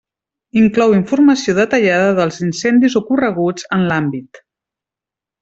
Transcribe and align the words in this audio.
Inclou 0.59 0.95
informació 0.99 1.55
detallada 1.59 2.07
dels 2.21 2.41
incendis 2.47 2.97
ocorreguts 3.03 3.69
en 3.79 3.85
l'àmbit. 3.93 4.43